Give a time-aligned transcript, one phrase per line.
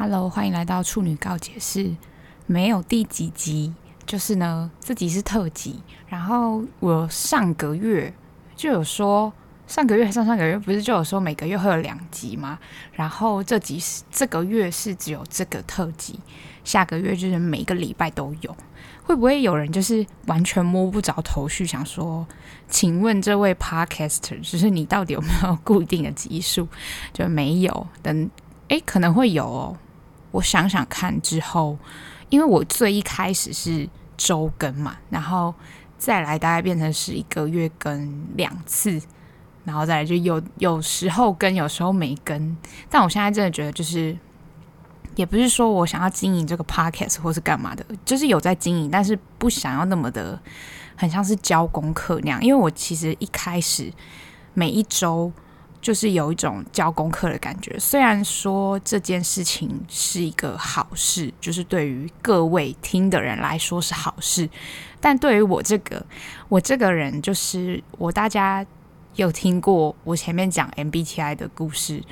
[0.00, 1.96] Hello，欢迎来到处女告解室。
[2.46, 3.74] 没有第几集，
[4.06, 5.82] 就是呢，这集是特辑。
[6.06, 8.14] 然后我上个月
[8.54, 9.32] 就有说，
[9.66, 12.60] 上个月上上个月不是就有说每个月会有两集吗？
[12.92, 16.20] 然后这集是这个月是只有这个特辑，
[16.62, 18.56] 下个月就是每个礼拜都有。
[19.02, 22.24] 会不会有人就是完全摸不着头绪，想说，
[22.68, 26.68] 请问这位 Podcaster，就是你到底有没有固定的集数？
[27.12, 27.88] 就没有。
[28.00, 28.30] 等，
[28.68, 29.76] 诶，可能会有哦。
[30.30, 31.78] 我想想看，之后，
[32.28, 35.54] 因为我最一开始是周更嘛，然后
[35.96, 39.00] 再来大概变成是一个月更两次，
[39.64, 42.56] 然后再来就有有时候更，有时候没更。
[42.90, 44.16] 但我现在真的觉得，就是
[45.16, 50.38] 也不是说我想要经营这个 podcast 或是干嘛的，就是有在经营，但是不想要那么的
[50.96, 52.42] 很像是交功课那样。
[52.44, 53.92] 因为我其实一开始
[54.54, 55.32] 每一周。
[55.80, 57.78] 就是有一种交功课的感觉。
[57.78, 64.48] 虽然说这件事情是一个好事，就是对于各位听的人来说是好事，
[65.00, 66.04] 但对于我这个
[66.48, 68.66] 我这个人，就是我大家
[69.14, 72.02] 有听过我前面讲 MBTI 的故事，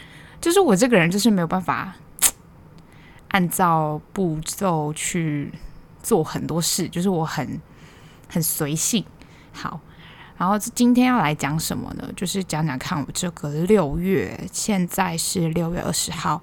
[0.41, 1.95] 就是我这个人就是没有办法
[3.29, 5.53] 按照步骤去
[6.03, 7.61] 做很多事，就是我很
[8.29, 9.05] 很随性。
[9.53, 9.81] 好。
[10.39, 12.07] 然后今天要来讲什么呢？
[12.15, 16.43] 就是讲讲看我这个六月，现在是六月二十号，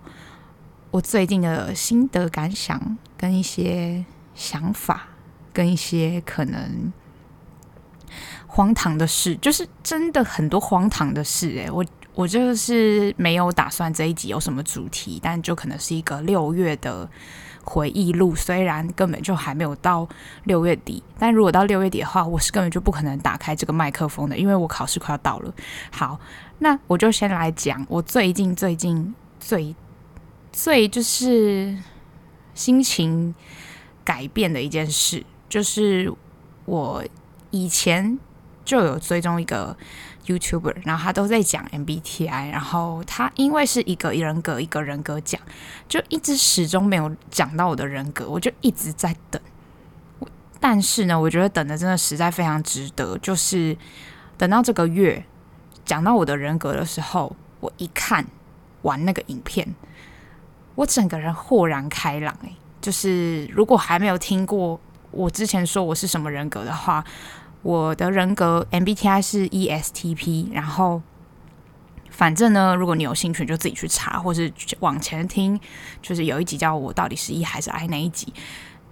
[0.92, 5.04] 我最近的心得感想，跟一些想法，
[5.54, 6.92] 跟一些可能
[8.48, 11.50] 荒唐的事，就是真的很多荒唐的事。
[11.50, 11.86] 诶，我
[12.16, 17.10] 我就是没有打算这一集有什么主题，但就可能是一个六月的。
[17.64, 20.08] 回忆录虽然根本就还没有到
[20.44, 25.54] 六月底，但如果到六月底的话，我是根本就不可能打开这个麦克风的，因为我考试快要到了。
[25.92, 26.20] 好，
[26.60, 29.76] 那我就先来讲我最近最近最
[30.52, 31.78] 最就是
[32.54, 33.34] 心情
[34.04, 36.14] 改变的一件事，就是
[36.66, 37.04] 我
[37.52, 38.20] 以前
[38.66, 39.76] 就有追踪一个。
[40.26, 45.40] YouTuber，然后他都在讲 MBTI，然后他因为是一个人格一个人格讲，
[45.90, 49.42] 就一直始终没有讲到我的人格，我就一直在等。
[50.60, 53.78] 但是呢，我觉得等的真的实在非常值得，就是
[54.38, 55.26] 等到这个月
[55.84, 58.26] 讲到我的人格的时候，我一看
[58.84, 59.76] 完那个影片，
[60.76, 62.34] 我整个人豁然开朗。
[62.44, 64.80] 诶，就是如果还没有听过
[65.12, 67.04] 我之前说我是什么人格的话。
[67.64, 71.02] 我的人格 MBTI 是 ESTP，然后
[72.10, 75.60] 反正呢，如果你有兴趣，就自己去查，或是往前听，
[76.02, 78.34] 就是有一集叫我到底是 E 还是 I 那一集，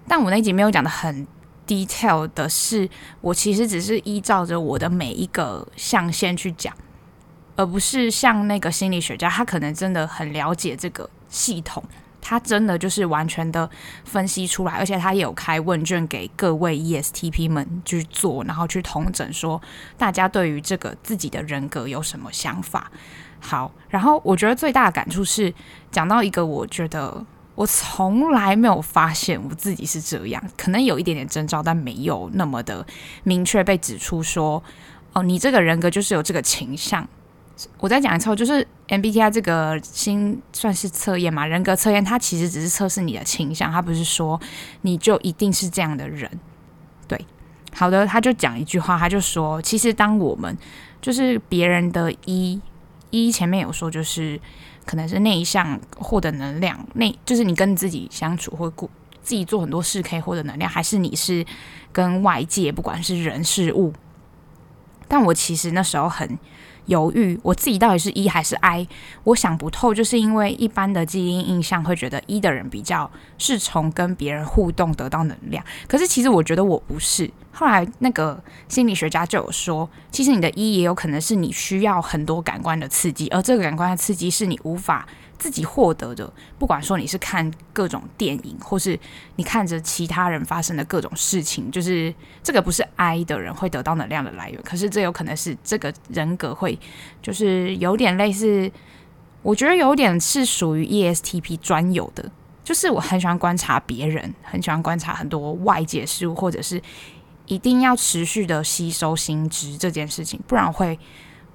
[0.08, 1.28] 但我那一集没有讲的很
[1.68, 2.90] detail 的是，
[3.20, 6.74] 我其实只是依照着我的每一个象限去讲，
[7.58, 11.84] 而不是像那个心理学家，他可能真的很了解这个系统。
[12.22, 13.70] 他真的就是完全的
[14.06, 19.60] 分析出来，而且他也有开问卷给各位 ESTP 们去做，然后去统整说
[19.98, 22.92] 大家对于这个自己的人格有什么想法。
[23.40, 25.52] 好，然后我觉得最大的感触是
[25.92, 32.86] 讲到一个，我觉得我从来没有发现我自己是这样，可能有一点点征兆，但没有那么的
[33.24, 34.64] 明确被指出说，
[35.14, 37.08] 哦，你这个人格就是有这个倾向。
[37.80, 44.40] 我再讲一次，就是 MBTI 这个新算是测验嘛，人格测验，它其实只是测试你的倾向，它不是说
[44.82, 46.30] 你就一定是这样的人。
[47.08, 47.26] 对，
[47.74, 50.58] 好的，他就讲一句话，他就说，其实当我们
[51.02, 54.40] 就是别人的 E，E 前面有说，就是
[54.86, 58.90] 可能是内向获得能量，内就是你跟自己相处或过
[59.22, 61.46] 自己做很多事可以获得能量，还是你是
[61.92, 63.94] 跟外界不管是人事物。
[65.08, 66.38] 但我其实那时候很。
[66.86, 68.88] 犹豫，我自己到底是 E 还是 I？
[69.24, 77.30] 我想不透，就是因为一般的基因印象会觉得 E 的人比较是从跟别人互动得到能量，可是其实我觉得我不是。
[77.54, 85.08] 后来那个心理学家就有说，其实你的 E 也有可能是你需要很多感官的刺激，而这个感官的刺激是你无法。
[85.42, 88.98] 自己获得的，不管说你是看各种电影，或是
[89.38, 92.14] 你看着其他人发生的各种事情，就是
[92.44, 94.62] 这个不是 I 的人会得到能量的来源。
[94.62, 96.78] 可是这有可能是这个人格会，
[97.24, 98.72] 就是有点类似，
[99.42, 102.32] 我觉得有点是属于 ESTP 专有的，
[102.64, 106.80] 就是我很喜欢观察别人，很喜欢观察很多外界事物，或者是
[107.48, 111.00] 一定要持续的吸收新知这件事情，不然会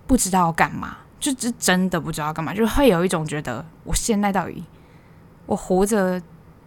[0.09, 0.97] 不知道干嘛。
[1.19, 4.65] 就是真的不知道干嘛，就会有一种觉得，我现在到底
[5.47, 6.21] 我活着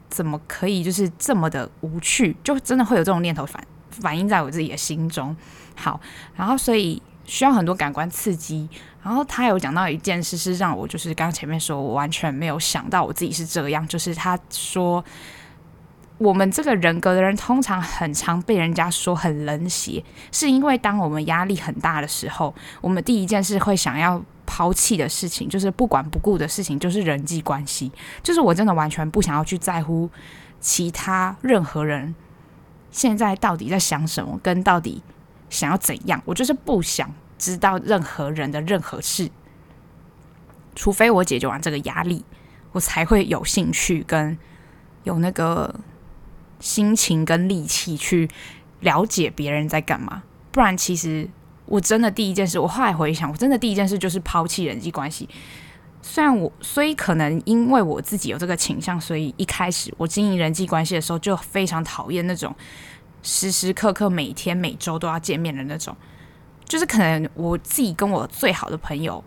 [0.10, 2.36] 怎么可以就是这么的无趣？
[2.44, 5.36] 就真的会有这种念头反反映在我自己的心中。
[5.76, 6.00] 好，
[6.36, 8.68] 然后所以需要很多感官刺激。
[9.02, 15.04] 然后他有讲到一件事，是让我就是刚前面说我完全没有想到我自己是这样，就是他说。
[16.18, 20.04] 我们这个人格的人，通常很常被人家说很冷血，
[20.34, 27.92] 是因为当我们压力很大的时候，我们第一件事会想要抛弃的事情，就是不管不顾的事情，就是人际关系。
[28.24, 30.10] 就是我真的完全不想要去在乎
[30.60, 32.16] 其他任何人
[32.90, 35.04] 现在到底在想什么，跟到底
[35.52, 36.20] 想要怎样。
[36.26, 39.30] 我就是不想知道任何人的任何事，
[40.74, 42.26] 除非我解决完这个压力，
[42.72, 44.36] 我才会有兴趣跟
[45.04, 45.80] 有那个。
[46.62, 48.30] 心情跟力气去
[48.82, 51.30] 了解别人在干嘛，不然其实
[51.70, 55.30] 我真的第一件事，我后来回想，我真的第一件事就是抛弃人际关系。
[56.02, 62.56] 虽然我，所以可能因为我自己有这个倾向，所以一开始我经营人际关系的时候就非常讨厌那种
[63.22, 65.96] 时时刻刻、每天每周都要见面的那种。
[66.66, 69.24] 就是可能我自己跟我最好的朋友，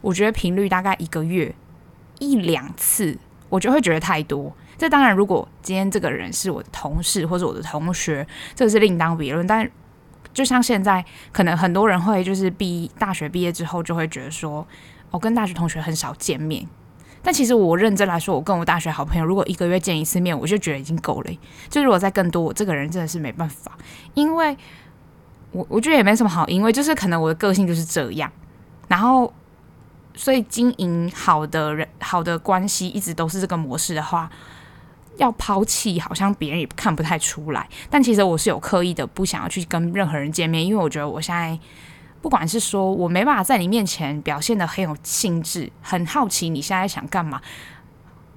[0.00, 1.54] 我觉得频率大概一个月
[2.18, 3.16] 一两次，
[3.48, 4.52] 我就会觉得太多。
[4.76, 9.46] 这当然，如果今天这个人是我的同事或者我的同学，这是另当别论。
[9.46, 9.70] 但
[10.34, 11.02] 就像现在，
[11.32, 14.66] 可能很多人会就是毕大学毕业之后，就会觉得说，
[15.10, 16.66] 我跟大学同学很少见面。
[17.22, 21.30] 但其实我认真来说，我跟我大学好朋友，如果一个月见一次面，我就觉得已经够了。
[21.70, 23.78] 就如果再更多，我这个人真的是没办法，
[24.12, 24.54] 因为
[25.52, 28.30] 我我觉得也没什么好，因为就是可能我的个性就是这样。
[28.88, 29.32] 然后，
[30.14, 34.28] 所以经营好的人、好的关系，一直都是这个模式的话。
[35.16, 37.68] 要抛弃，好像别人也看不太出来。
[37.88, 41.58] 但其实我是有刻意的，不想要去跟任何人见面，因为我觉得我现在，
[42.20, 47.40] 不管是说我没办法在你面前表现得很有兴致、很好奇你现在想干嘛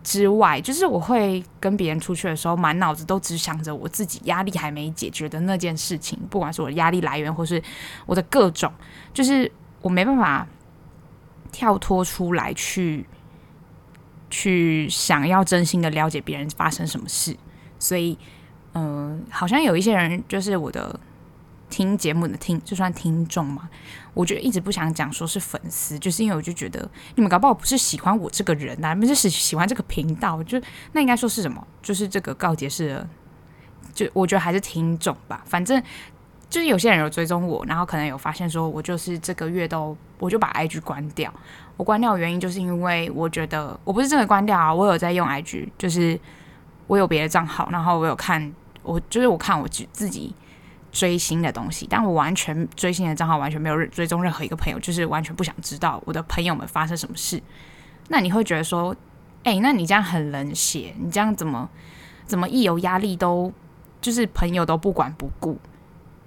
[0.03, 7.62] 之外，就是我会跟别人出去的时候，满脑子都只想着我自己压力还没解决的那件事情，不管是我的压力来源，或是
[8.06, 8.71] 我的各种，
[9.13, 9.51] 就是
[9.81, 10.47] 我没办法
[11.51, 13.06] 跳脱出来去。
[14.29, 17.35] 去想要真心的了解别人发生什么事，
[17.79, 18.18] 所以，
[18.74, 21.00] 嗯、好像有一些人就是我的
[21.69, 23.69] 听节目的听，就算听众嘛，
[24.13, 31.65] 我觉得一直不想讲说是粉丝，就是因为我就觉得你们搞不好不是喜欢我这个人啊，不是喜欢这个频道，就那应该说是什么？
[31.81, 33.09] 就是这个告解室的，
[33.94, 35.81] 就我觉得还是听众吧，反正。
[36.50, 41.30] 就是有些人有追踪我，然后可能有发现说，我就是这个月都我就把 IG 关掉。
[41.77, 46.19] 我关掉的原因就是因为我觉得我不是真的关掉啊，我有在用 IG，就是
[46.88, 48.51] 我有别的账号，然后我有看，
[48.83, 50.33] 我就是我看我自己
[50.91, 57.41] 追星的东西，但我完全追星的账号完全没有追踪任何一个朋友，就是完全不想知道我的朋友们发生什么事。
[58.09, 58.95] 那你会觉得说，
[59.44, 61.69] 哎，那你这样很冷血，你这样怎么
[62.25, 63.53] 怎么一有压力都
[64.01, 65.59] 就是朋友都不管不顾？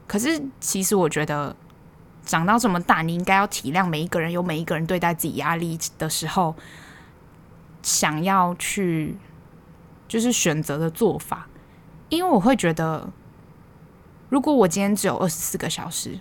[0.07, 1.55] 可是，其实我觉得
[2.31, 6.55] 长到这么大，你应该要体谅每一个人，有每一个人对待自己压力的时候，
[7.83, 9.17] 想要去
[10.07, 11.49] 就是选择的做法。
[12.09, 13.11] 因为我会觉得，
[14.29, 16.21] 如果我今天只有二十四个小时，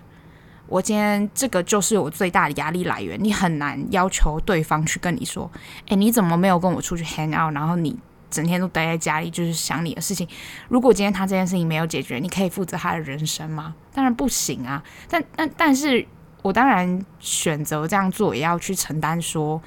[0.66, 5.48] 我今天这个就是我最大的压力来源，你很难要求对方去跟你说
[5.86, 7.96] ：“诶，你怎么没有跟我出去 hang out？” 然后你。
[8.30, 10.26] 整天都待在家里，就是想你的事情。
[10.68, 13.74] 如果今天他这件事情没有解决，你可以负责他的人生吗？
[13.92, 14.82] 当然不行啊。
[15.08, 16.06] 但但但是
[16.42, 19.60] 我当然选择这样做，也要去承担说，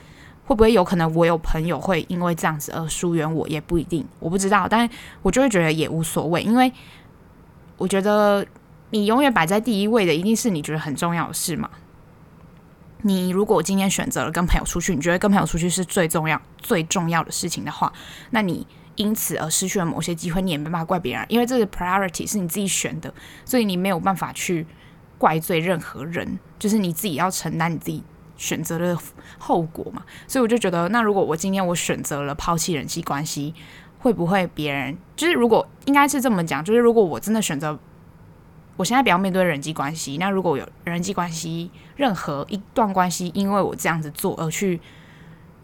[0.45, 4.67] 会不会有可能我有朋友会因为这样子而疏远我，也不一定，我不知道。
[4.67, 4.89] 但
[5.21, 6.71] 我就会觉得也无所谓，因为
[7.77, 8.45] 我觉得
[8.89, 11.69] 你永远摆在第一位的，一定是你觉得很重要的事嘛。
[13.05, 17.91] 你如果今天选择了跟朋友出去，你觉得跟朋友出去是最重要、最重要的事情的话，
[18.31, 24.65] 那你因此而失去了某些机会，你也没办法怪别人，因为这个 priority 是你自己选的，所以你没有办法去
[25.17, 28.01] 怪罪任何人，就是你自己要承担你自己
[28.37, 28.97] 选择的
[29.37, 30.01] 后果嘛。
[30.25, 33.53] 所以我就觉得，那如果我今天我选择了抛弃人际关系，
[33.99, 37.77] 会不会别人就是如果应该是这么讲，就是如果我真的选择。
[38.75, 40.17] 我现在不要面对人际关系。
[40.17, 44.79] 那如果有人际关系，任何一段关系，因为我这样子做而去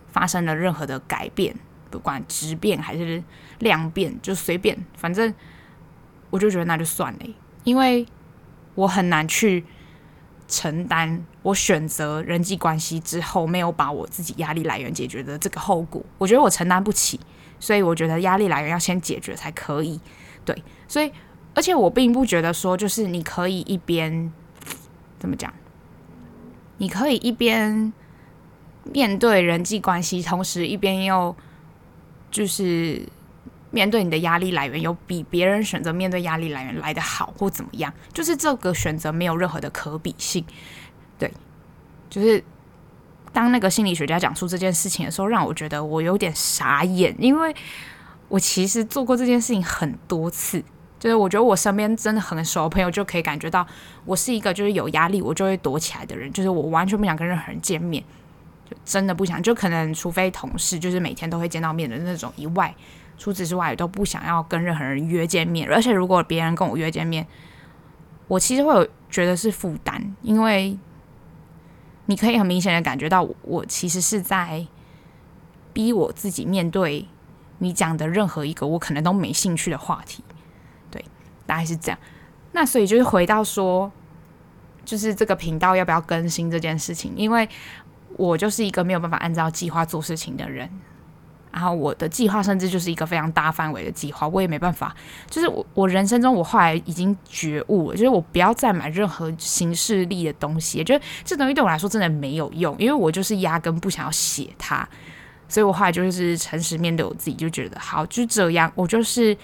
[0.08, 1.56] 发生了任何的改变，
[1.90, 3.24] 不管质变还是
[3.60, 5.34] 量变，就随便，反正
[6.30, 7.20] 我就觉得那就算了，
[7.64, 8.06] 因为
[8.76, 9.66] 我很难去
[10.48, 16.04] 承担我选择人际关系之后没有把我自己压力来源解决的这个后果。
[16.18, 17.20] 我觉得我承担不起，
[17.60, 20.00] 所以我觉得压力来源要先解决才可以。
[20.46, 21.12] 对，所以。
[21.56, 24.32] 而且我并不觉得说，就是你可以一边
[25.18, 25.52] 怎么讲，
[26.80, 27.94] 你可以一边
[28.86, 31.36] 面对人际关系，同时一边又
[32.32, 33.08] 就是
[33.70, 37.94] 面对你的压力来源，有比别人选择面对压力来源来得好或怎么样？
[38.12, 40.44] 就是这个选择没有任何的可比性。
[41.20, 41.32] 对，
[42.10, 42.44] 就是
[43.32, 47.56] 当那个心理学家讲述这件事情的时候，让我觉得我有点傻眼，因为
[48.28, 50.64] 我其实做过这件事情很多次。
[51.00, 53.66] 就是我觉得我身边真的很熟的朋友就可以感觉到，
[54.04, 58.04] 我是一个就是有压力我就会躲起来的人，就是我完全不想跟任何人见面，
[58.70, 62.76] 就真的不想，就可能除非同事，就是每天都会见到面的那种以外，
[63.18, 65.70] 除此之外都不想要跟任何人约见面。
[65.72, 67.26] 而且如果别人跟我约见面，
[68.28, 70.78] 我其实会有觉得是负担，因为
[72.08, 74.68] 你可以很明显的感觉到我，我其实是在
[75.72, 77.08] 逼我自己面对
[77.60, 80.24] 你讲的任何一个我可能都没兴趣的话题。
[81.50, 81.98] 大概是这样，
[82.52, 83.92] 那所以就是回到说，
[84.86, 87.50] 就是这个频道要不要更新这件事情，因为
[88.18, 90.70] 我就是一个没有办法按照计划做事情的人，
[91.52, 94.96] 然后我的计划甚至就是一个非常大范围的计划，我也没办法，
[95.28, 104.88] 就是我我人生中我后来已经觉悟了，就是我不要再买任何形式力的东西，就是这东西对我来说真的没有用，因为我就是压根不想要写它，
[105.48, 109.36] 所以我后来就是诚实面对我自己，就觉得好，就这样，我就是。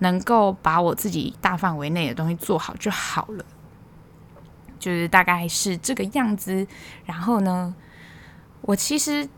[0.00, 3.44] 能够把我自己大范围内的东西做好就好了，
[4.78, 6.66] 就是大概是这个样子。
[7.04, 7.74] 然后呢，
[8.62, 9.28] 我其实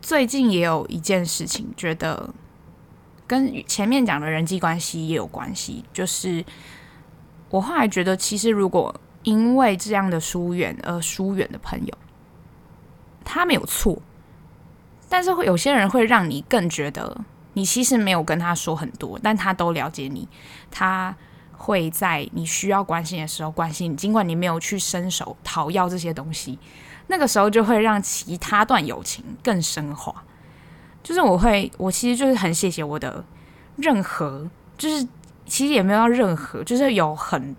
[0.00, 2.32] 最近也有一件事情，觉得
[3.26, 6.44] 跟前面讲的人际关系也有关系，就是
[7.50, 11.98] 我后来觉得，其实如果因为这样的疏远而疏远的朋友，
[13.24, 14.00] 他没有错，
[15.08, 17.24] 但是会有些人会让你更觉得。
[17.54, 20.28] 你其实没有跟他说很多，但他都了解你。
[20.70, 21.16] 他
[21.56, 26.58] 会在你需要关心的时候关心你，尽管你没有去伸手讨要这些东西，
[27.06, 30.12] 那个时候就会让其他段友情更升华。
[31.02, 33.24] 就是我会，我其实就是很谢谢我的
[33.76, 35.06] 任何，就是
[35.46, 37.54] 其实也没有要任何，就是有很，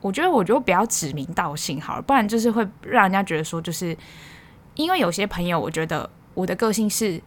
[0.00, 3.96] 我觉得我就不要指名道姓好了，不然就是会让人家觉得说，就是
[4.74, 7.20] 因为有些朋友，我觉得我的个性是。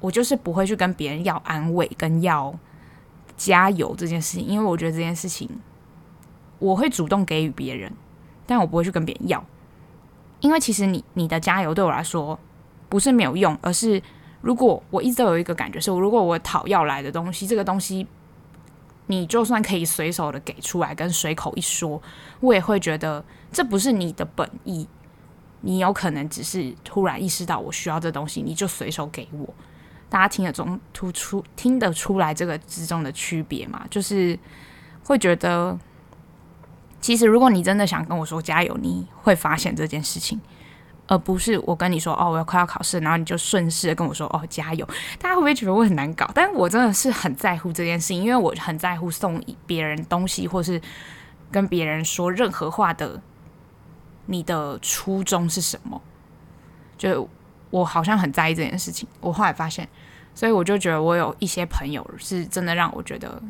[0.00, 2.56] 我就是不会去跟别人要安慰跟要
[3.36, 5.48] 加油这件事情，因为我觉得这件事情
[6.58, 7.92] 我会主动给予别人，
[8.46, 9.44] 但我不会去跟别人要，
[10.40, 12.38] 因为其实你你的加油对我来说
[12.88, 14.02] 不是没有用，而是
[14.40, 18.06] 如果我一直都有一个感觉是，如果我讨要来的东西，这个东西
[19.06, 22.00] 你就算可以随手的给出来，跟随口一说，
[22.40, 24.86] 我也会觉得这不是你的本意，
[25.62, 29.54] 你有可能只是突然意识到我需要这东西，你就随手给我。
[30.10, 33.84] 大家听得中突出听得出来这个之中的区别吗？
[33.90, 34.38] 就是
[35.04, 35.78] 会觉得，
[37.00, 40.40] 其实如果你真的想跟我说加油，你会发现这件事情，
[41.06, 44.86] 而不是我跟你说哦，我要快要考试，然后你就顺势的跟我说哦加油。
[45.18, 46.30] 大家会不会觉得我很难搞？
[46.34, 50.80] 但我真的是很在乎这件事情，因为我很在乎送别人东西，或是
[51.52, 53.20] 跟别人说任何话的，
[54.24, 56.00] 你的初衷是什么？
[56.96, 57.28] 就。
[57.70, 59.86] 我好像很在意这件事情，我后来发现，
[60.38, 63.42] 所以我就觉得我有一些朋友是真的让我觉得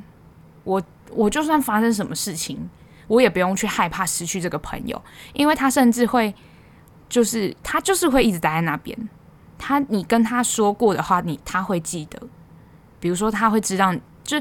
[0.64, 2.66] 我，我就算发生什么事情，
[3.08, 4.98] 我也不用去害怕失去这个朋友，
[5.34, 6.34] 因为他甚至会，
[7.06, 8.96] 就是他就是会一直待在那边，
[9.58, 12.18] 他你跟他说过的话，你他会记得，
[12.98, 14.40] 比如说他会知道，就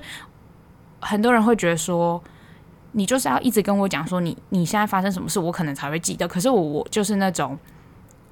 [1.01, 2.23] 很多人会觉得说，
[2.93, 7.59] 你就是要一直跟我讲说你你现在发生什么事，我可能才会记得，可是我我就是那种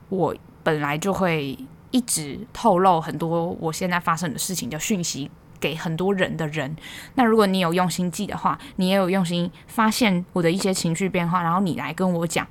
[0.07, 0.34] 我。
[0.65, 1.55] 本来就会
[1.92, 6.75] 一直透露很多我现在发生的事情的讯息给很多人的人，
[7.15, 12.46] 那如果你有用心记的话，你也有用心发现我的一些情绪变化，然后你来跟我讲，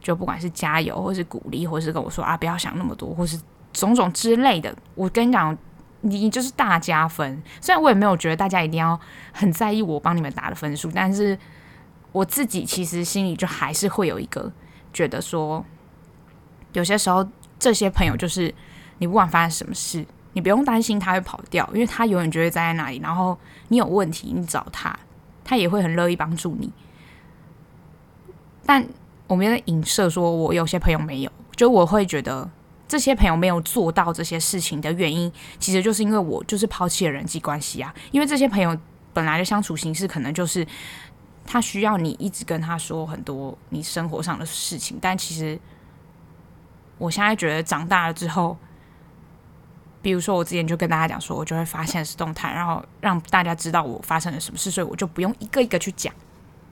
[0.00, 3.40] 就不管是加油，或是鼓励，或是跟我说啊，不要想那么多，或是
[3.72, 5.56] 种种之类的，我跟你讲，
[6.02, 7.42] 你就是大加分。
[7.60, 9.00] 虽然我也没有觉得大家一定要
[9.32, 11.38] 很在意我帮你们打的分数，但是
[12.12, 14.52] 我自己其实心里就还是会有一个
[14.92, 15.64] 觉得说，
[16.72, 17.26] 有些时候。
[17.62, 18.52] 这些朋友就是
[19.02, 23.00] 你不管发生什么事，你不用担心他会跑掉，因为他永远就会站在那里。
[23.00, 24.96] 然后你有问题，你找他，
[25.42, 26.72] 他也会很乐意帮助你。
[28.64, 28.86] 但
[29.26, 32.48] 我们在影射说，我有些朋友没有，就我会觉得
[32.86, 37.92] 这些朋友没有做到这些事情的原因，其实就是因为我就是抛弃了人际关系啊。
[38.12, 38.78] 因为这些朋友
[39.12, 40.64] 本来的相处形式可能就是
[41.44, 45.58] 他需要你一直跟他说很多你生活上的事情，但其实。
[46.98, 48.56] 我现在觉得长大了之后，
[50.02, 56.12] 比如说我之前就跟大家讲说，我就会发现是动态，然后让大家知道我发生了什么事，所以我就不用一个一个去讲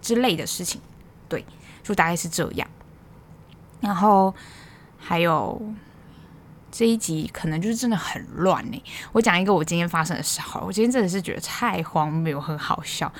[0.02, 0.80] 之类的事情，
[1.28, 1.44] 对，
[1.82, 2.68] 就大概是这样。
[3.80, 4.34] 然后
[4.98, 5.62] 还有
[6.70, 8.82] 这一集可能就是真的很乱呢。
[9.12, 13.10] 我讲一个我今天发生的事好，我今天真的是觉得太荒谬，很好笑。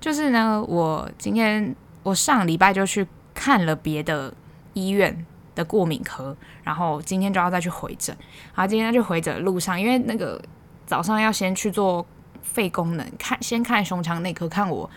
[0.00, 4.32] 就是呢，我今天我上礼拜就去看了别的。
[4.76, 5.24] 医院
[5.54, 8.16] 的过敏科，然后今天就要再去回诊。
[8.54, 10.40] 然后今天去回诊的路上，因为那个
[10.86, 12.04] 早上要先去做
[12.42, 14.88] 肺功能，看先看胸腔内科，看我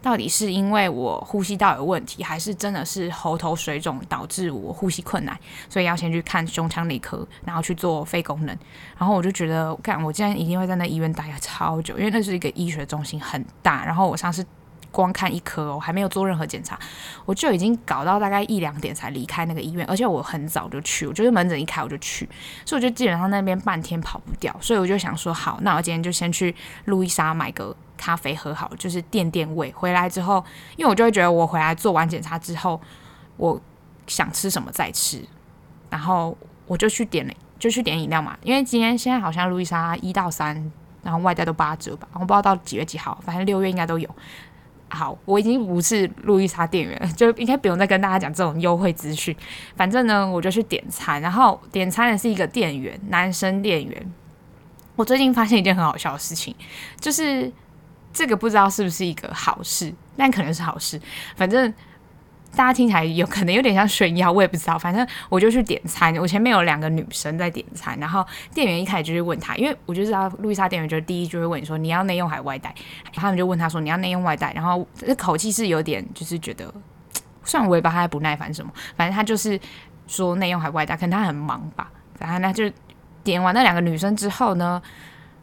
[0.00, 5.38] 到底是因为我呼吸道有问题，还是真的是喉头水肿导致我呼吸困难，
[5.68, 8.56] 所以要先去看胸腔内科，然后去做肺功能。
[8.98, 13.84] 然后我就觉得，干，我今天一定会在那医院待超久，因为那是一个医学中心，很大。
[13.84, 14.44] 然后我上次。
[14.92, 16.78] 光看一颗哦，还没有做任何检查，
[17.24, 22.28] 我就已经搞到大概一两点才离开那个医院，而且我很早就去，我就是门诊一开我就去，
[22.64, 29.72] 所以我就基本上那边半天跑不掉，所以我就想说好，那我今天就先去路易莎买个咖啡喝好，就是垫垫胃。
[29.72, 30.44] 回来之后，
[30.76, 32.80] 因为我就会觉得我回来做完检查之后，
[33.38, 33.60] 我
[34.06, 35.24] 想吃什么再吃，
[35.88, 40.70] 然后我就去点了，就去点饮料嘛，因为今天现在好像路易莎一到三，
[41.02, 44.08] 然后外带都八折吧，我不知道到几月几号，反正六月应该都有。
[44.94, 49.34] 好，我已经不是路易莎店员， 就应该不用再跟大家讲这种优惠资讯。
[49.74, 54.12] 反正呢，我就去点餐，然后点餐的是一个店员，男生店员。
[54.94, 56.54] 我最近发现一件很好笑的事情，
[57.00, 57.50] 就是
[58.12, 61.00] 这个不知道是不是一个好事，但可能是好事。
[61.36, 61.72] 反正。
[62.54, 64.78] 大家听起来有可能有点像炫耀，我也不知道。
[64.78, 72.74] 反正我就去点餐，我前面有两个女生在点餐，然后店员一开始就是问他，因为我就知道路易莎店员就是第一就会问你说你要内用还外带，
[73.14, 76.72] 他们就问他说你要内用外带，然后这口气是有点就是觉得，
[77.42, 79.58] 虽然我也不知道他不耐烦什么，反正他就是
[80.06, 81.90] 说内用还外带，可能他很忙吧。
[82.18, 82.70] 然后那就
[83.24, 84.80] 点完那两个女生之后呢，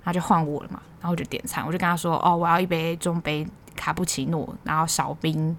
[0.03, 5.57] 他就换我了嘛，然后就点餐，我就跟他说哦，我要一杯中杯卡布奇诺，然后少冰。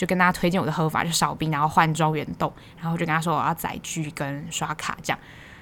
[0.00, 5.18] 就跟大家推荐我的喝法，就少冰，然后换庄园豆，然后就跟他说我要载具跟刷卡这样。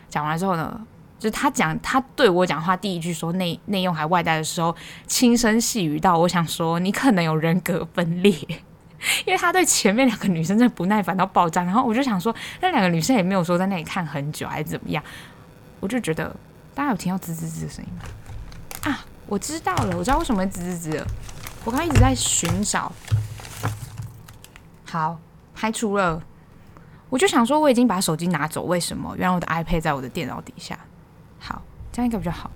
[0.08, 0.80] 讲完之后呢，
[1.18, 4.72] 就是他讲他对我讲话第一句说内 内用还外带的时候，
[5.08, 8.32] 轻声细语到我想说你可能有人格分裂，
[9.26, 11.64] 因为他对前面两个女生真的不耐烦到爆炸。
[11.64, 15.02] 然后我就想说那两个女生也没有说在那里看很久还是怎么样，
[15.80, 16.32] 我就觉得
[16.76, 18.92] 大家有听到吱吱吱的声音吗？
[18.92, 21.04] 啊，我知道了，我知道为什么会吱吱吱了。
[21.64, 22.92] 我刚刚一直在寻找。
[24.90, 25.18] 好，
[25.54, 26.22] 排除了，
[27.10, 29.14] 我就想说我已经把手机拿走，为什么？
[29.18, 30.78] 原来我的 iPad 在我的电脑底下。
[31.38, 31.60] 好，
[31.92, 32.50] 这样应该比较好。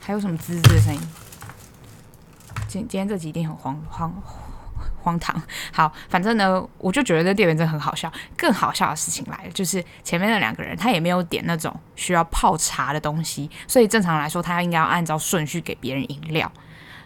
[0.00, 1.00] 还有什么滋滋的声音？
[2.66, 4.10] 今今天这集一定很荒荒
[5.02, 5.42] 荒唐。
[5.74, 8.10] 好，反正呢，我就觉得这店员真的很好笑。
[8.34, 16.50] 更好笑的事情来了，就是前面那两个人他也没有点那种需要泡茶的东西，所以正常来说他应该要按照顺序给别人饮料。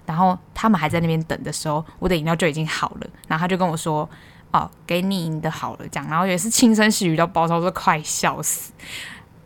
[0.07, 3.07] 然后他们还在那边等的时候，我的饮料就已经好了。
[3.27, 4.09] 然后他就跟我说。
[4.57, 8.73] 哦，给你的好了，这样，然后也是轻声细语到爆，都快笑死。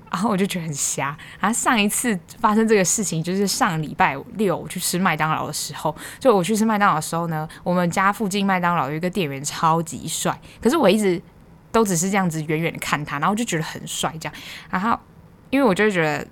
[0.08, 1.16] 然后我就觉得很瞎。
[1.40, 11.20] 然后上一次发生这个事情，就是上礼拜六我去吃麦当劳的时候，就我去吃麦当劳的时候呢，我们家附近麦当劳有一个店员超级帅，可是我一直
[11.72, 14.34] 都只是这样子远远的看他，然后就觉得很帅这样。
[14.68, 14.98] 然后
[15.50, 16.26] 因为我就觉得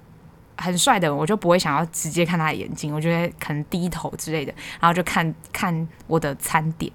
[0.57, 6.93] 很帅的，我就不会想要直接看他的眼睛，我觉得可能低头之类的，然后就看看我的餐点，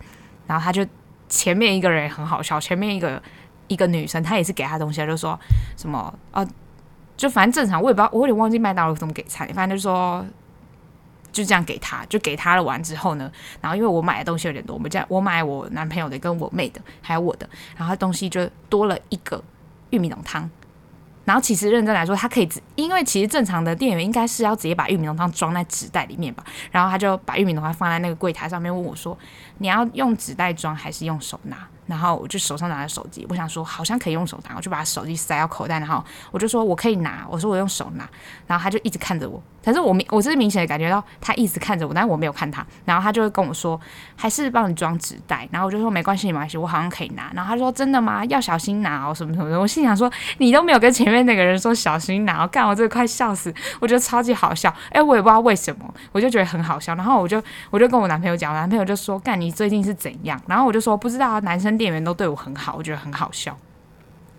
[0.47, 0.85] 然后他就。
[1.33, 3.21] 前面一个人也很好笑，前面一个
[3.67, 5.37] 一个女生，她也是给他东西，就说
[5.75, 6.47] 什么啊，
[7.17, 10.23] 就反正正常，我也不知道，我有点忘记麦当劳怎么给菜，反正就说
[11.31, 12.61] 就这样给他，就给他了。
[12.61, 19.43] 完之后呢，然后因为我买的东西有点多，我们家我买我男朋友的、跟我妹的，还有我的，然后东西就多了一个
[19.89, 20.47] 玉米浓汤。
[21.25, 26.43] 然后其实认真来说，他可以，因为其实正常的店员应该是要直接把玉米浓汤装在纸袋里面吧。
[26.71, 29.17] 然后他就把玉米浓汤放在那个柜台上面，问我说
[29.59, 38.09] ：“你要用纸袋装还是用手拿？”然后我就手上拿着手机，我想说好像可以用手拿，我就把手机塞到口袋，然后我就说我可以拿，我说我用手拿，
[38.47, 43.79] 然后他就一直看着我，可是我明我是明显的感觉到他一直看着我，但是我没有看他，然后他就会跟我说
[44.15, 48.25] 还是帮你装纸袋，然后我就说没关系没关系，我好像可以拿，然后他说真的吗？
[48.25, 62.53] 要小心拿哦什么什么的，我心想说你都没有跟前面那个人说小心拿，我干我这快笑死，我觉得超级好笑，哎我也不知道为什么，我就觉得很好笑，然后我就我就跟我男朋友讲，我男朋友就说干你最近是怎样，然后我就说不知道男生店员都对我很。
[62.53, 63.57] 好，我觉得很好笑，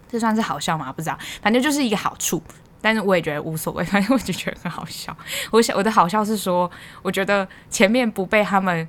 [0.09, 0.91] 这算是好笑吗？
[0.93, 2.41] 不知道，反正就是一个好处。
[2.85, 5.17] 但是我也觉得无所谓， 反正我就觉得很好笑。
[5.51, 6.71] 我想我的好笑是说，
[7.01, 8.87] 我觉得前面不被他们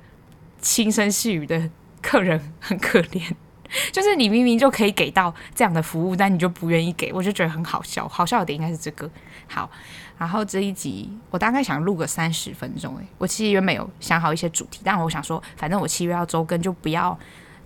[0.60, 1.70] 轻声细语的
[2.02, 3.32] 客人很可怜，
[3.90, 8.06] 就是你明明就可以给到这样的服务，但你就不愿意给，我就觉得很好笑。
[8.06, 9.10] 好笑的应该是这个。
[9.48, 9.70] 好，
[10.18, 12.98] 然后这一集我大概想录个三十分钟。
[12.98, 17.18] 诶，我其实原本有想好一些主题，但我想说，反正我七月要周更，就不要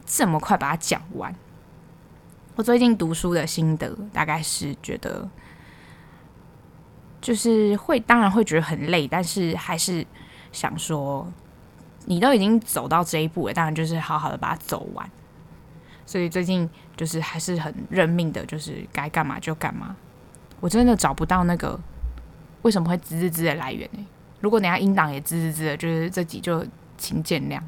[0.06, 1.34] 这么快把它讲完。
[2.54, 5.26] 我最近读书的心得大概是觉得，
[7.20, 10.06] 就是会当然会觉得很累，但是还是
[10.52, 11.30] 想说，
[12.06, 15.11] 你都已经走到这一步了，当然就是好好的把它走完。
[16.06, 19.94] 所以最近就是还是很认命的，就是该干嘛就干嘛。
[20.59, 21.78] 我真的找不到那个
[22.62, 24.04] 为什么会滋滋滋的来源呢？
[24.40, 26.66] 如果等下音档也滋滋滋的，就是这集就
[26.98, 27.61] 请见谅。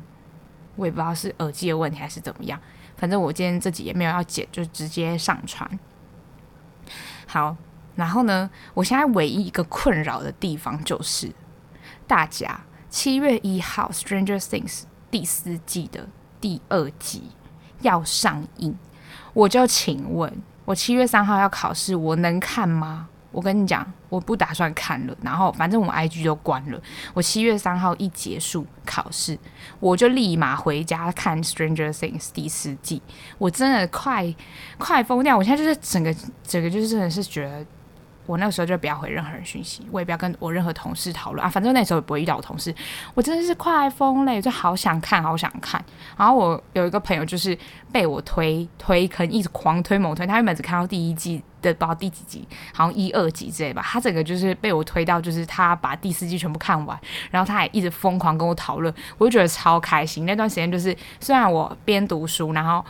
[0.75, 2.59] 我也不知道是耳机的问题还是怎么样，
[2.97, 5.79] 反正我今天这集也没有要剪，就直接上传。
[7.27, 7.55] 好，
[7.95, 11.31] 然后呢，我现在唯一一个困扰的地方就是，
[12.07, 16.09] 大家七月一号《Stranger Things》第四季的
[16.41, 17.31] 第二集
[17.81, 18.77] 要上映，
[19.35, 23.09] 我就请问，我七月三号要考试，我能看吗？
[23.31, 25.17] 我跟你讲，我不打算看了。
[25.23, 26.79] 然后反正我 IG 就关了。
[27.15, 29.39] 我七月三号一结束考试，
[29.81, 33.01] 我就立马回家看《Stranger Things》第四季。
[33.39, 34.35] 我真的快
[34.77, 35.35] 快疯掉！
[35.35, 37.65] 我现在就是整个整个就是真的是觉得。
[38.33, 41.51] 我那个时候就不要回任何人讯息，我也不要跟我任何同事讨论啊。
[41.51, 42.75] 反正那时候也不会遇到我同事，
[43.13, 45.85] 我真的是快疯了，就好想看，好想看。
[46.17, 47.57] 然后我有一个朋友就是
[47.93, 50.27] 被我推推坑，一直狂推猛推。
[50.27, 53.83] 他原本只看到第一季的，不知道第几集，好像一二集之类吧。
[53.85, 56.99] 他整个就是被我推到，就是他把第四季全部看完，
[57.31, 60.25] 然后他也一直疯狂跟我讨论，我就觉得超开心。
[60.25, 62.83] 那段时间就是虽然我边读书，然后。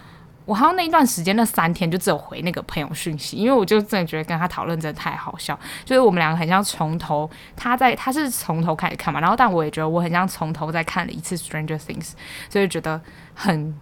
[0.45, 12.11] 我好像那一段时间那三天就只有回那个朋友讯息，因为我就真的觉得跟他讨论真的太好笑，就是我们两个很像从头，他在他是从头开始看嘛，然后但我也觉得我很像从头再看了一次《Stranger Things》，
[12.51, 13.01] 所以觉得
[13.35, 13.79] 很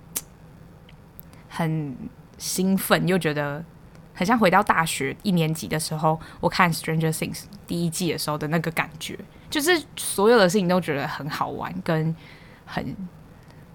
[1.48, 1.96] 很
[2.36, 3.64] 兴奋，又觉得
[4.12, 9.18] 很像回到大学一年级的时候，我看《Stranger Things》第一季的时候的那个感觉，
[9.48, 12.14] 就是所有的事情都觉得很好玩，跟
[12.66, 12.94] 很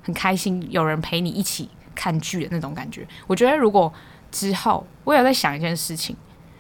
[0.04, 1.69] 很开心，有人陪你一起。
[1.95, 3.91] 看剧的那种感觉，我觉得如果
[4.31, 6.15] 之后我有在想一件事情，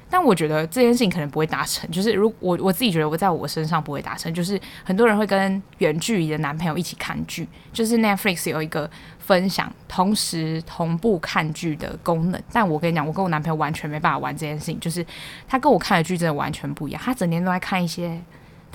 [0.09, 1.89] 但我觉得这件事情可能不会达成。
[1.91, 12.41] 就是如我我自己觉得我在我身上不会达成，就是很多人会跟远距离的男朋友一起看剧，就是 Netflix 有一个分享同时同步看剧的功能。
[12.53, 15.05] 但我跟你讲，我跟我男朋友完全没办法玩这件事情，就是
[15.47, 18.21] 他跟我看的剧真的完全不一样，他整天都在看一些。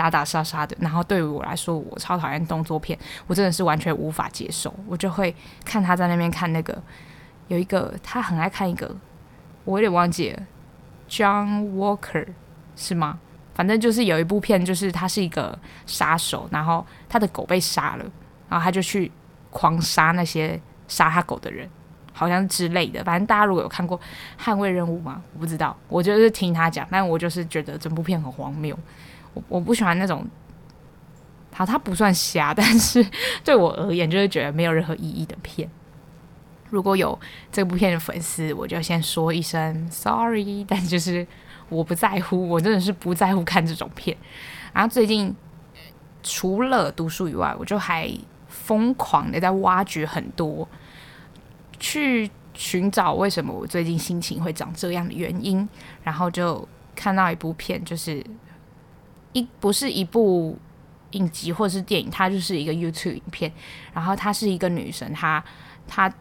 [0.00, 4.74] 打打杀杀的，然后对于我来说，我超讨厌动作片，我真的是完全无法接受。
[4.88, 6.82] 我就会看他在那边看那个，
[7.48, 8.96] 有一个他很爱看一个，
[9.66, 10.42] 我有点忘记了
[11.06, 12.26] ，John Walker
[12.76, 13.18] 是吗？
[13.54, 18.04] 反正就是有一部片，就是他是一个杀手，然后他的狗被杀了，
[18.48, 19.12] 然后他就去
[19.50, 20.58] 狂杀那些
[20.88, 21.68] 杀他狗的人，
[22.14, 23.04] 好像之类的。
[23.04, 23.98] 反正大家如果有看过
[24.42, 25.22] 《捍卫任务》吗？
[25.34, 28.74] 我不知道，我就是听他讲，但我就是觉得整部片很荒谬。
[29.34, 30.26] 我我不喜欢那种，
[31.52, 33.04] 好，它不算瞎， 但是
[33.44, 35.70] 对我而言，就是觉得没有任何意义的片。
[36.68, 37.18] 如果有
[37.50, 41.26] 这部片的粉丝，我就先说一声 sorry，但就是
[41.68, 44.16] 我不在乎，我真的是不在乎看这种片。
[44.72, 45.34] 然后最近
[46.22, 48.08] 除了读书以外，我就还
[48.48, 50.68] 疯狂的在挖掘很多，
[51.80, 55.68] 去寻找为什么我最近心情会长这样的原因。
[56.04, 58.24] 然后就看到一部片，就是。
[59.32, 60.58] 一不是一部
[61.12, 63.52] 影集或是电影，它就是一个 YouTube 影片。
[63.92, 65.42] 然后她是一个女生，她
[65.86, 66.12] 她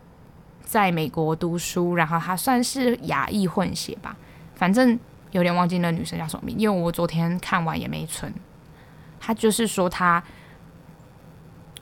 [0.61, 4.15] 在美国读书，然后她算是亚裔混血吧，
[4.55, 4.99] 反正
[5.31, 8.33] 有点忘记那女生叫什么名，因为我昨天看完也没存。
[9.19, 10.23] 她就是说她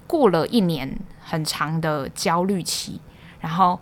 [0.06, 3.00] 过了一年很长的焦虑期，
[3.40, 3.80] 然后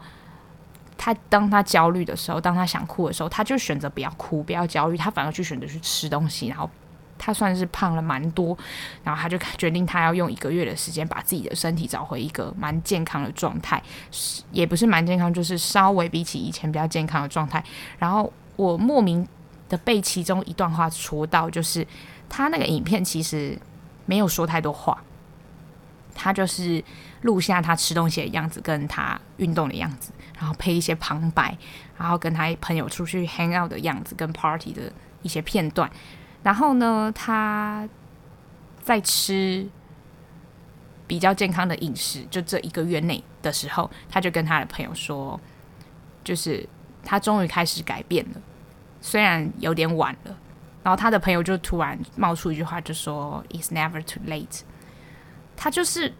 [0.97, 6.69] 她当她焦虑的时候，当她想哭的时候，她就选择不要哭，不要焦虑，她反而去选择去吃东西，然后。
[7.17, 8.58] 他算是胖了蛮多，
[9.04, 13.82] 然后他就决定他要用一个月的时间把自己的身体找回一个蛮健康的状态，
[14.51, 17.63] 也不是蛮健康，就是稍微比起以前比较健康的状态。
[17.97, 19.28] 然后我莫名
[19.69, 21.88] 的被其中一段话戳到，就是
[22.30, 23.58] 他那个影片其实
[24.06, 25.01] 没有说太多话，
[26.13, 26.84] 他就是
[27.21, 31.58] 录下他吃东西的样子，跟他运动的样子，然后配一些旁白，
[31.97, 35.89] 然后跟他朋友出去 hang out 的样子，跟 party 的一些片段。
[36.45, 37.89] 然后呢，他
[38.84, 39.67] 在吃
[41.08, 45.39] 比较健康的饮食，就这一个月内的时候，他就跟他的朋友说，
[46.23, 46.69] 就是
[47.03, 48.41] 他终于开始改变了，
[49.01, 50.38] 虽然有点晚了。
[50.84, 54.62] 然后他的朋友就突然冒出一句话，就说 “It's never too late”。
[55.58, 56.13] 他就是，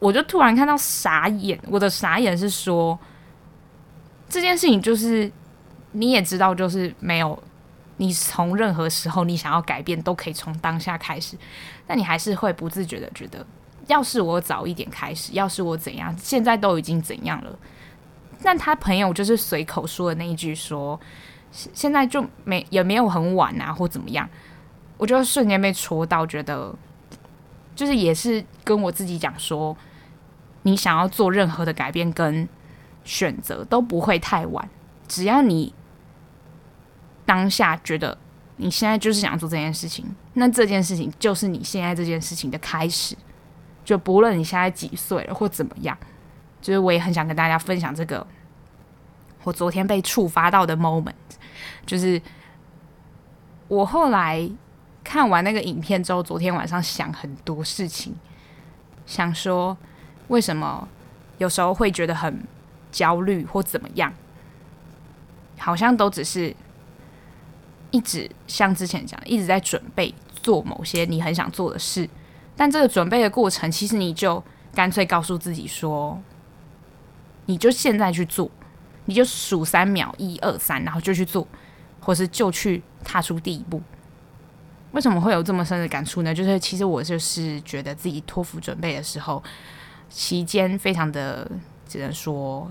[0.00, 1.56] 我就突然看到傻眼。
[1.68, 2.98] 我的傻眼是说，
[4.28, 5.30] 这件事情就是
[5.92, 7.40] 你也知道，就是没有。
[7.98, 11.36] 你从任何时候，你想要改变，都可以从当下开始，
[11.86, 13.46] 但你还是会不自觉的觉得，
[13.86, 17.58] 要是我早一点开始，要是我怎样，现在都已经怎样了。
[18.42, 20.98] 但他朋友就是随口说的那一句说，
[21.52, 24.28] 现在就没也没有很晚啊，或怎么样，
[24.96, 26.74] 我就瞬间被戳到，觉得
[27.76, 29.76] 就是也是跟我自己讲说，
[30.62, 32.48] 你想要做任何的改变，跟
[33.04, 34.68] 选择都不会太晚，
[35.06, 35.72] 只要你
[37.32, 38.16] 当下觉得
[38.56, 43.16] 你现在就是想做这件事情，那这件事情就是你现在这件事情的开始。
[43.82, 45.96] 就不论你现在几岁了或怎么样，
[46.60, 48.24] 就是我也很想跟大家分享这个
[49.44, 51.14] 我昨天被触发到的 moment，
[51.86, 52.20] 就是
[53.68, 54.46] 我后来
[55.02, 58.14] 看完那个影片之后，昨天晚上想很多事情，
[59.06, 59.74] 想说
[60.28, 60.86] 为什么
[61.38, 62.46] 有时候会觉得很
[62.90, 64.12] 焦虑或怎么样，
[65.58, 66.54] 好像都只是
[67.92, 72.08] 一直像之前讲，一直在准备做某些你很想做的事。
[72.56, 74.42] 但这个准备的过程，其实你就
[74.74, 76.20] 干脆告诉自己说，
[77.46, 78.50] 你就现在去做，
[79.04, 81.46] 你就数三秒，一二三，然后就去做，
[82.00, 83.80] 或是就去踏出第一步。
[84.92, 86.34] 为什么会有这么深的感触呢？
[86.34, 89.42] 就是其实我就是觉得自己托福准备的时候，
[90.10, 91.50] 期间非常的
[91.88, 92.70] 只能说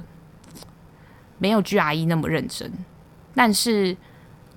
[1.40, 2.72] 没有 GRE 那么认真，
[3.34, 3.98] 但是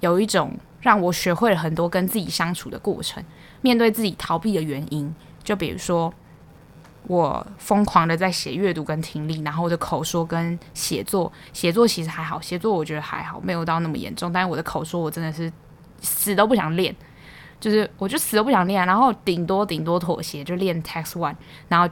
[0.05, 3.25] 有一种让我学会了很多跟自己相处的过程。
[3.63, 5.13] 面对自己逃避的原因，
[5.43, 6.13] 就比如说
[7.07, 14.31] 我疯狂的在写阅读跟听力，然后我的口说跟写作，写作其实还好，写作我觉得还好，没有到那么严重。
[14.31, 15.51] 但是我的口说我真的是
[16.03, 16.95] 死都不想练，
[17.59, 21.37] 就是我就死都不想练，然后顶多顶多妥协就练 Text One，
[21.69, 21.87] 然后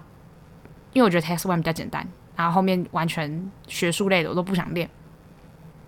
[0.93, 4.91] 因为我觉得 Text One 比较简单，然后后面完全学术类的我都不想练。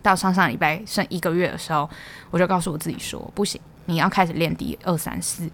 [0.04, 1.88] 到上上礼拜剩一个月的时候，
[2.30, 5.48] 我就告诉我自己说不行，你要开始练第二三四。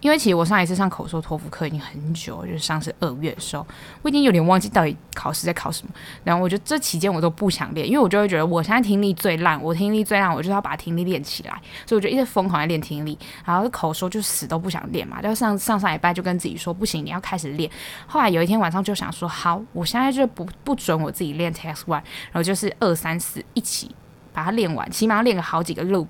[0.00, 3.66] 因为其实我上一次上口说托福课已经很久，就是上次二月的时候，
[4.02, 5.92] 我已经有点忘记到底考试在考什么。
[6.22, 13.18] 然后我觉得这期间我都不想练，因为我就会觉得我现在听力最烂，我听力最烂，我就要把听力练起来，所以我就一直疯狂在练听力。
[13.44, 17.68] 然后口说就死都不想练嘛，就上上上礼拜就跟自己说不行，你要开始练。
[18.06, 23.94] 后来有一天晚上就想说好，我现在就不不准我自己练 Text One，然后就是二三四一起
[24.32, 26.08] 把它练完，起码要练个好几个 loop。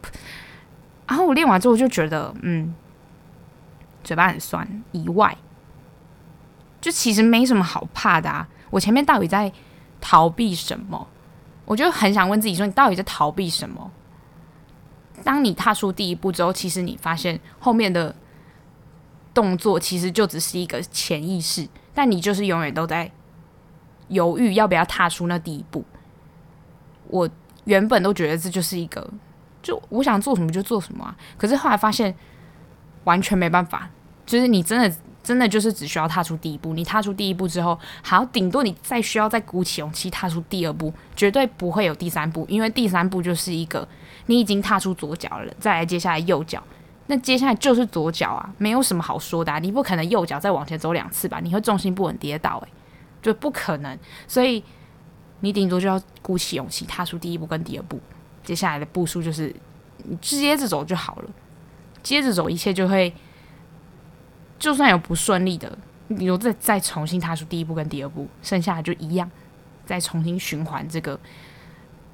[1.07, 2.75] 然后我练完之后就觉得嗯。
[4.07, 5.37] 嘴巴很酸以外，
[6.81, 8.47] 就其实没什么好怕的啊！
[8.71, 9.53] 我前面到底在
[10.01, 11.09] 逃避什么？
[11.65, 13.91] 我就很想问自己说：你到底在逃避什么？
[15.25, 18.15] 当你踏出第一步之后，其实你发现后面的
[19.35, 23.11] 动作其实就只是一个潜意识，但你就是永远都在
[24.07, 25.85] 犹豫要不要踏出那第一步。
[27.09, 27.29] 我
[27.65, 29.11] 原本都觉得这就是一个，
[29.61, 31.17] 就我想做什么就做什么啊！
[31.37, 32.15] 可是后来发现
[33.07, 33.89] 完全没办法。
[34.27, 43.89] 就是你真的真的就是只需要踏出第一步，你踏出第一步之后，好，顶多你再需要再鼓起勇气踏出第二步，绝对不会有第三步，因为第三步就是一个
[44.27, 46.63] 你已经踏出左脚了，再来接下来右脚，
[47.07, 52.69] 那接下来就是左脚啊，没有什么好说的啊，你不可能右脚再往前走两次吧，你会重心不稳跌倒，诶，
[53.23, 54.63] 就不可能，所以
[55.41, 58.01] 你顶多就要鼓起勇气踏出第一步跟第二步，
[58.45, 59.55] 接下来的步数就是
[60.05, 61.31] 你直接着走就好了，
[62.07, 63.13] 接着走一切就会。
[64.59, 65.77] 就算有不顺利的，
[66.09, 69.31] 你又再再重新踏出第一步跟第二步，剩下的就一样，
[69.85, 71.21] 再重新循环这个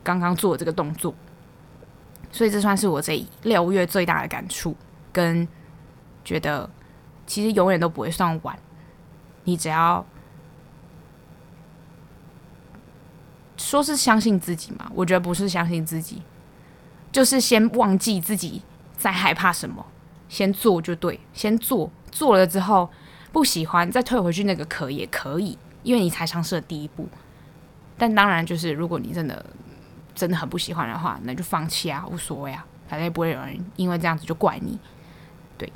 [0.03, 1.15] 刚刚做的这个动作。
[2.33, 4.77] 所以这算是我这六月最大的感触，
[5.13, 5.47] 跟
[6.25, 6.69] 觉得
[7.29, 8.59] 其实永远都不会算晚。
[9.45, 10.05] 你只要
[13.57, 16.23] 说是相信自己嘛，我觉得不是相信自己，
[17.13, 18.63] 就是先忘记自己
[18.97, 19.85] 在害怕什么，
[20.29, 21.91] 先做就对，先做。
[22.11, 22.91] 做了之后
[23.33, 27.09] 不喜欢，再退回去那个壳也可以，因为你才尝试了第一步。
[27.97, 29.45] 但当然，就是如果你真的
[30.15, 34.79] 真的很不喜欢的话，那就放弃啊，无所谓啊，反正也不会有人因为这样子就怪你。
[35.57, 35.73] 对。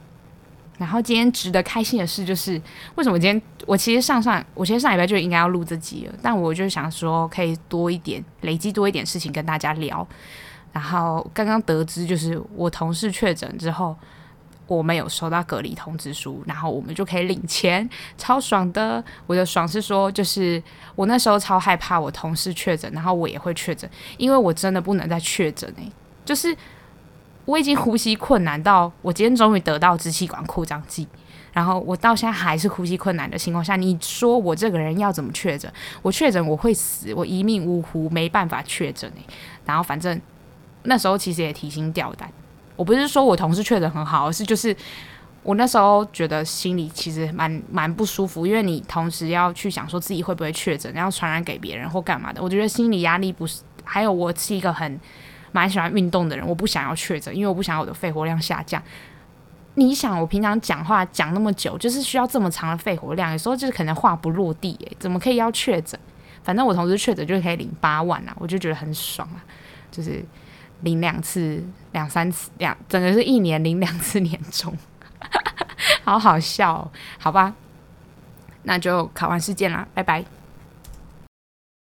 [0.76, 2.60] 然后今天值得开心的事就是，
[2.96, 10.06] 为什么今天我其实上上我其实上礼拜就应该要录这集了，但我就想说可以多一点累积多一点事情跟大家聊。
[10.76, 13.96] 然后刚刚得知就是我同事确诊之后。
[14.68, 19.00] 我们有收到隔离通知书，然后我们就可以领钱，超爽的。
[19.28, 20.60] 我的爽是说，就是
[20.96, 25.88] 我那时候超害怕我同事确诊，然后我也会确诊，因为我真的不能再确诊哎，
[26.24, 26.52] 就是
[27.44, 31.06] 我已经呼吸困难到我今天终于得到支气管扩张剂，
[31.52, 35.72] 然后我到现在还是呼吸困难的情况下，你说我这个人要怎么确诊？
[36.02, 39.22] 我确诊我会死，我一命呜呼，没办法确诊哎。
[39.64, 40.20] 然后反正
[40.86, 42.30] 那时候其实也提心吊胆。
[42.74, 44.74] 我不是说我同事确诊很好，而是就是
[45.42, 52.42] 我那时候觉得心里其实蛮蛮不舒服，因为你同时要去想说自己会不会确诊，然后传染给别人或干嘛的。
[52.42, 55.00] 我觉得心理压力不是，还有我是一个很
[55.52, 58.82] 蛮喜欢运动的人，我不想要确诊，因为我不想我的肺活量下降。
[59.78, 65.98] 你想，我平常讲话讲那么久，就是需要这么长的肺活量，有时候就是可能话不落地，诶，怎么可以要确诊？
[66.42, 69.44] 反正我同时确诊就可以领八万啊，我就觉得很爽啊，
[69.90, 70.24] 就是
[70.82, 71.62] 领两次、
[71.92, 74.76] 两三次、两整个是一年领两次年终，
[76.04, 77.54] 好好笑，好吧，
[78.64, 80.24] 那就考完试见啦，拜拜。